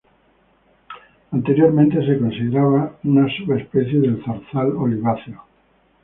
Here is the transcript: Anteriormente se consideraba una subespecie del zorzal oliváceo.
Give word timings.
Anteriormente 1.31 2.03
se 2.03 2.17
consideraba 2.17 2.97
una 3.03 3.27
subespecie 3.29 3.99
del 3.99 4.19
zorzal 4.25 4.75
oliváceo. 4.75 5.45